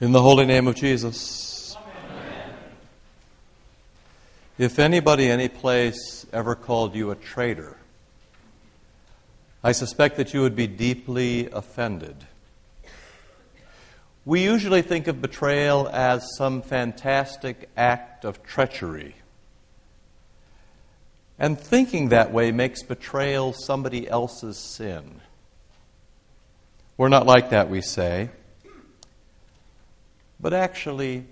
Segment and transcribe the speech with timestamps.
[0.00, 1.76] In the holy name of Jesus.
[4.56, 7.76] If anybody, any place ever called you a traitor,
[9.62, 12.16] I suspect that you would be deeply offended.
[14.24, 19.16] We usually think of betrayal as some fantastic act of treachery.
[21.38, 25.20] And thinking that way makes betrayal somebody else's sin.
[26.96, 28.30] We're not like that, we say.
[30.40, 31.26] But actually,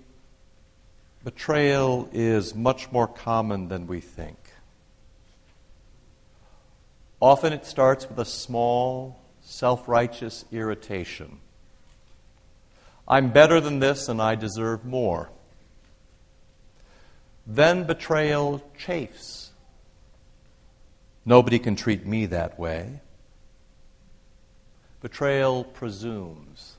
[1.23, 4.37] betrayal is much more common than we think.
[7.19, 11.39] Often it starts with a small, self righteous irritation.
[13.07, 15.29] I'm better than this and I deserve more.
[17.47, 19.49] Then betrayal chafes.
[21.25, 23.01] Nobody can treat me that way.
[25.01, 26.75] Betrayal presumes.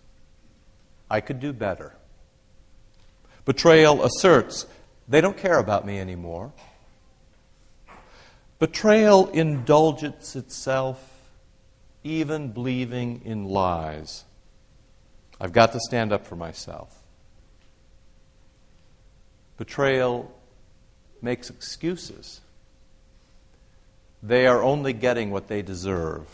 [1.11, 1.95] I could do better.
[3.51, 4.65] Betrayal asserts
[5.09, 6.53] they don't care about me anymore.
[8.61, 11.05] Betrayal indulges itself,
[12.05, 14.23] even believing in lies.
[15.41, 16.97] I've got to stand up for myself.
[19.57, 20.31] Betrayal
[21.21, 22.41] makes excuses.
[24.23, 26.29] They are only getting what they deserve.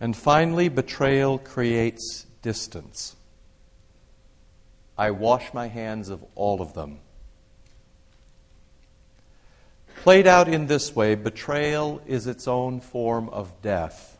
[0.00, 3.15] And finally, betrayal creates distance.
[4.98, 7.00] I wash my hands of all of them.
[10.02, 14.16] Played out in this way, betrayal is its own form of death.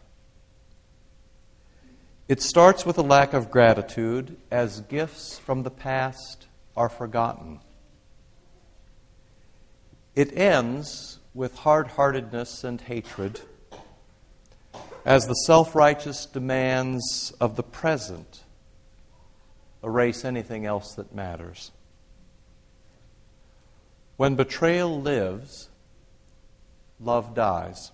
[2.28, 6.46] It starts with a lack of gratitude as gifts from the past
[6.76, 7.60] are forgotten.
[10.16, 13.40] It ends with hard heartedness and hatred
[15.04, 18.40] as the self righteous demands of the present
[19.86, 21.70] erase anything else that matters.
[24.16, 25.70] When betrayal lives,
[27.00, 27.92] love dies.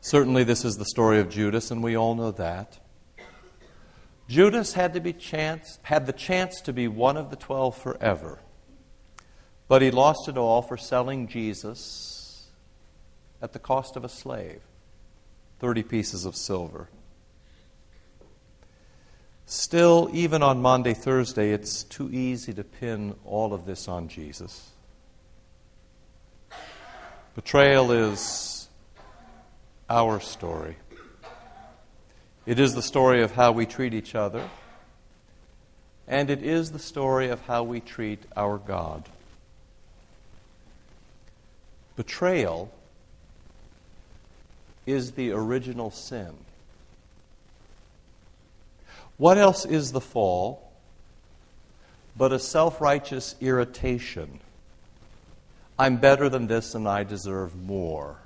[0.00, 2.78] Certainly, this is the story of Judas, and we all know that.
[4.28, 8.38] Judas had, to be chance, had the chance to be one of the twelve forever,
[9.66, 12.48] but he lost it all for selling Jesus
[13.42, 14.60] at the cost of a slave
[15.60, 16.88] 30 pieces of silver.
[19.46, 24.70] Still, even on Maundy, Thursday, it's too easy to pin all of this on Jesus.
[27.34, 28.68] Betrayal is
[29.90, 30.76] our story.
[32.46, 34.48] It is the story of how we treat each other,
[36.08, 39.08] and it is the story of how we treat our God.
[41.96, 42.72] Betrayal
[44.86, 46.34] is the original sin.
[49.24, 50.70] What else is the fall
[52.14, 54.40] but a self righteous irritation?
[55.78, 58.18] I'm better than this and I deserve more.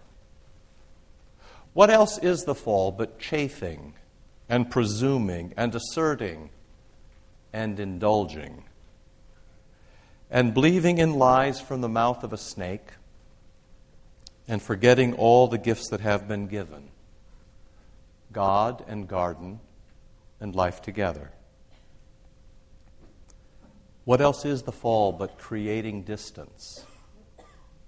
[1.72, 3.94] What else is the fall but chafing
[4.48, 6.50] and presuming and asserting
[7.53, 8.64] and indulging?
[10.32, 12.88] And believing in lies from the mouth of a snake
[14.48, 16.88] and forgetting all the gifts that have been given
[18.32, 19.60] God and garden
[20.41, 21.32] and life together.
[24.04, 26.84] What else is the fall but creating distance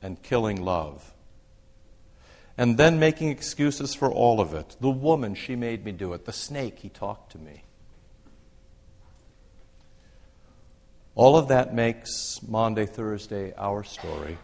[0.03, 1.15] and killing love?
[2.59, 4.77] And then making excuses for all of it.
[4.81, 6.27] The woman, she made me do it.
[6.27, 7.65] The snake, he talked to me.
[11.15, 14.37] All of that makes Maundy, Thursday our story.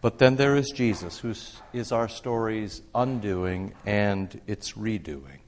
[0.00, 1.34] But then there is Jesus, who
[1.72, 5.40] is our story's undoing and its redoing.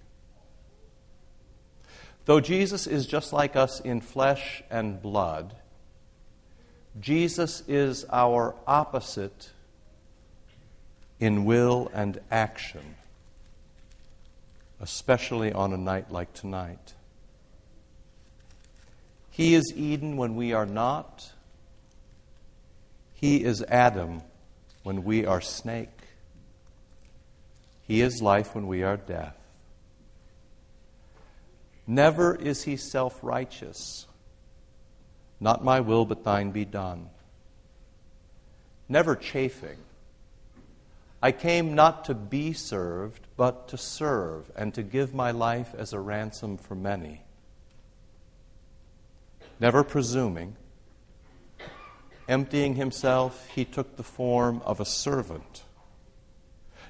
[2.28, 5.56] Though Jesus is just like us in flesh and blood,
[7.00, 9.48] Jesus is our opposite
[11.18, 12.96] in will and action,
[14.78, 16.92] especially on a night like tonight.
[19.30, 21.32] He is Eden when we are not.
[23.14, 24.20] He is Adam
[24.82, 25.98] when we are snake.
[27.86, 29.47] He is life when we are death.
[31.90, 34.06] Never is he self righteous.
[35.40, 37.08] Not my will, but thine be done.
[38.90, 39.78] Never chafing.
[41.22, 45.94] I came not to be served, but to serve, and to give my life as
[45.94, 47.22] a ransom for many.
[49.58, 50.56] Never presuming.
[52.28, 55.62] Emptying himself, he took the form of a servant.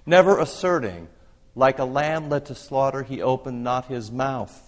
[0.04, 1.08] Never asserting,
[1.54, 4.67] Like a lamb led to slaughter, he opened not his mouth.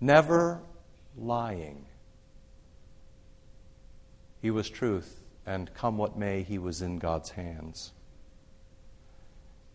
[0.00, 0.60] Never
[1.16, 1.84] lying.
[4.40, 7.92] He was truth, and come what may, he was in God's hands.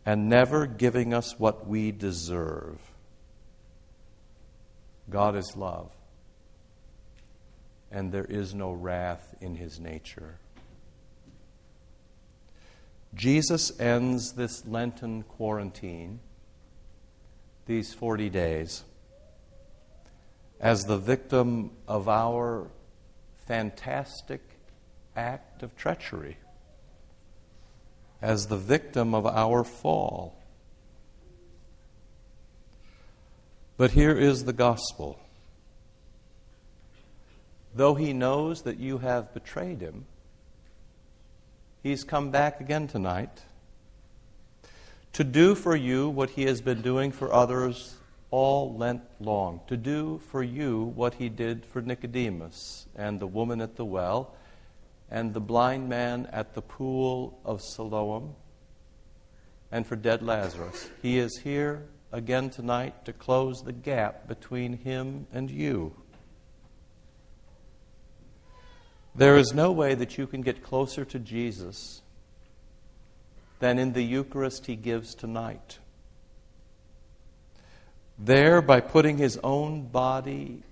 [0.06, 2.80] And never giving us what we deserve.
[5.10, 5.92] God is love,
[7.92, 10.38] and there is no wrath in his nature.
[13.14, 16.20] Jesus ends this Lenten quarantine,
[17.66, 18.84] these 40 days,
[20.64, 22.66] as the victim of our
[23.48, 24.40] fantastic
[25.14, 26.38] act of treachery,
[28.22, 30.42] as the victim of our fall.
[33.76, 35.20] But here is the gospel.
[37.76, 40.06] Though he knows that you have betrayed him,
[41.82, 43.42] He's come back again tonight
[45.12, 47.98] to do for you what he has been doing for others
[48.34, 53.62] all Lent long, to do for you what he did for Nicodemus and the woman
[53.62, 54.34] at the well
[55.12, 58.34] and the blind man at the pool of Siloam
[59.72, 60.90] and for dead Lazarus.
[61.04, 65.94] He is here again tonight to close the gap between him and you.
[69.14, 72.02] There is no way that you can get closer to Jesus
[73.60, 75.78] than in the Eucharist he gives tonight.
[78.18, 80.64] There, by putting his own body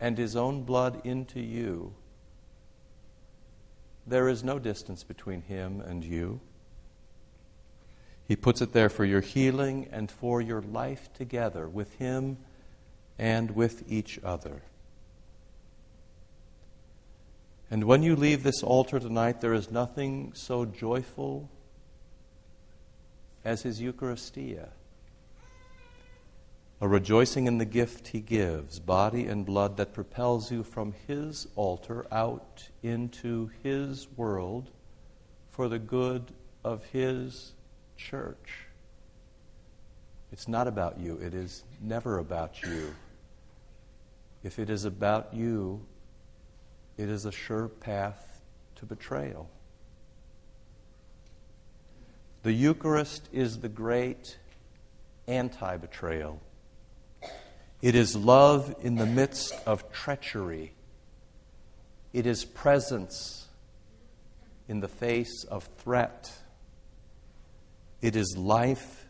[0.00, 1.94] and his own blood into you,
[4.06, 6.40] there is no distance between him and you.
[8.26, 12.38] He puts it there for your healing and for your life together with him
[13.18, 14.62] and with each other.
[17.70, 21.50] And when you leave this altar tonight, there is nothing so joyful
[23.44, 24.68] as his Eucharistia.
[26.80, 31.48] A rejoicing in the gift he gives, body and blood that propels you from his
[31.56, 34.70] altar out into his world
[35.50, 36.32] for the good
[36.62, 37.52] of his
[37.96, 38.66] church.
[40.30, 42.94] It's not about you, it is never about you.
[44.44, 45.84] If it is about you,
[46.96, 48.40] it is a sure path
[48.76, 49.50] to betrayal.
[52.44, 54.38] The Eucharist is the great
[55.26, 56.40] anti betrayal.
[57.80, 60.72] It is love in the midst of treachery.
[62.12, 63.46] It is presence
[64.66, 66.32] in the face of threat.
[68.02, 69.06] It is life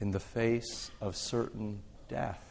[0.00, 2.42] in the face of certain death.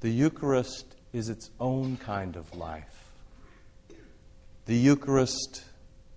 [0.00, 3.10] The Eucharist is its own kind of life.
[4.66, 5.64] The Eucharist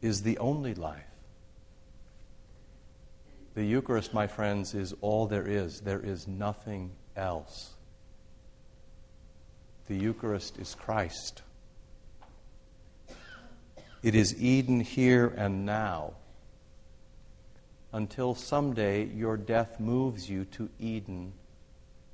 [0.01, 1.03] is the only life.
[3.57, 5.81] The Eucharist, my friends, is all there is.
[5.81, 7.73] There is nothing else.
[9.87, 11.41] The Eucharist is Christ.
[14.03, 16.13] It is Eden here and now
[17.91, 21.33] until someday your death moves you to Eden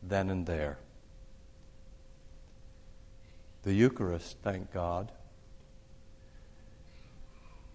[0.01, 0.77] then and there.
[3.63, 5.11] The Eucharist, thank God,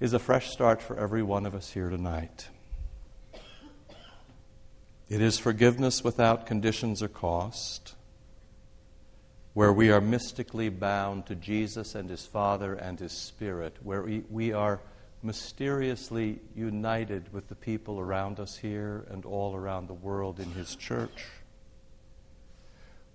[0.01, 2.49] is a fresh start for every one of us here tonight.
[5.09, 7.95] It is forgiveness without conditions or cost,
[9.55, 14.23] where we are mystically bound to Jesus and His Father and His Spirit, where we,
[14.31, 14.81] we are
[15.23, 20.77] mysteriously united with the people around us here and all around the world in His
[20.77, 21.25] church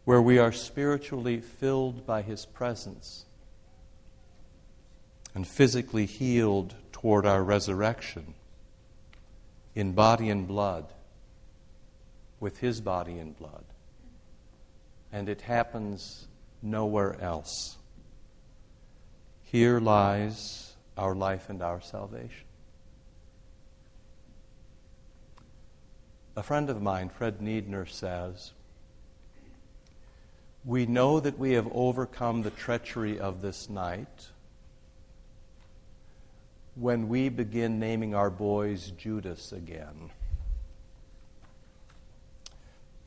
[0.06, 3.26] where we are spiritually filled by His presence
[5.34, 8.34] and physically healed toward our resurrection
[9.76, 10.86] in body and blood
[12.44, 13.64] with His body and blood.
[15.14, 16.28] And it happens
[16.62, 17.78] nowhere else.
[19.44, 22.46] Here lies our life and our salvation.
[26.36, 28.52] A friend of mine, Fred Niedner, says,
[30.66, 34.28] we know that we have overcome the treachery of this night
[36.76, 40.10] when we begin naming our boys Judas again.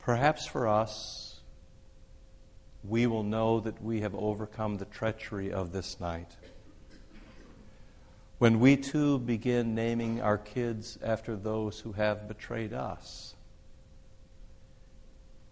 [0.07, 1.41] Perhaps for us,
[2.81, 6.37] we will know that we have overcome the treachery of this night.
[8.37, 13.35] When we too begin naming our kids after those who have betrayed us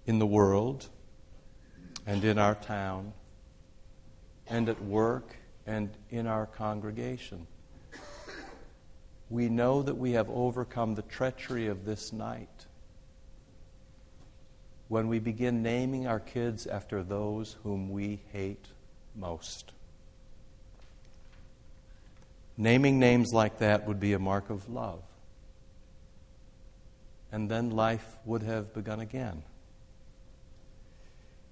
[0.06, 0.88] in the world,
[2.06, 3.12] and in our town
[4.48, 5.36] and at work
[5.68, 7.46] and in our congregation.
[9.30, 12.68] we know that we have overcome the treachery of this night
[14.88, 18.66] when we begin naming our kids after those whom we hate
[19.16, 19.72] most.
[22.58, 25.02] Naming names like that would be a mark of love.
[27.32, 29.44] And then life would have begun again.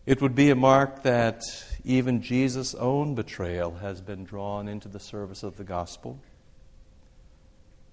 [0.06, 1.42] It would be a mark that
[1.84, 6.20] even Jesus' own betrayal has been drawn into the service of the gospel,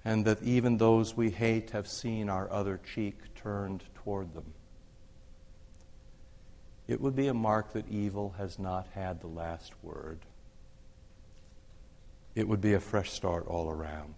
[0.05, 4.53] and that even those we hate have seen our other cheek turned toward them.
[6.91, 10.19] It would be a mark that evil has not had the last word.
[12.35, 14.17] It would be a fresh start all around.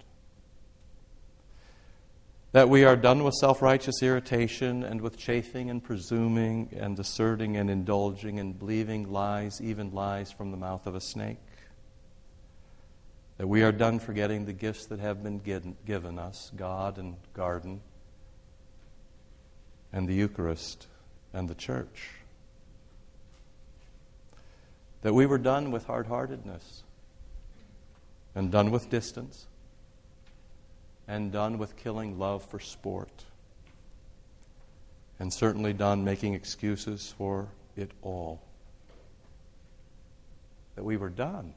[2.53, 7.59] That we are done with self righteous irritation and with chafing and presuming and asserting
[7.59, 11.41] and indulging and believing lies, even lies from the mouth of a snake.
[13.37, 17.83] That we are done forgetting the gifts that have been given us God and garden
[19.93, 20.87] and the Eucharist
[21.35, 22.22] and the church.
[25.03, 26.85] That we were done with hard heartedness
[28.35, 29.47] and done with distance
[31.09, 33.25] and done with killing love for sport,
[35.19, 38.41] and certainly done making excuses for it all.
[40.77, 41.55] That we were done,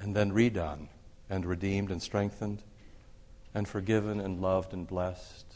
[0.00, 0.88] and then redone,
[1.30, 2.62] and redeemed, and strengthened,
[3.54, 5.46] and forgiven, and loved, and blessed,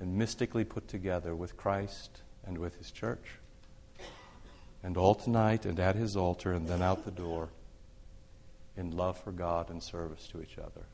[0.00, 3.38] and mystically put together with Christ and with His church.
[4.82, 7.48] And all tonight, and at His altar, and then out the door
[8.76, 10.86] in love for God and service to each other.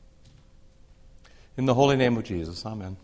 [1.57, 2.97] In the holy name of Jesus, amen.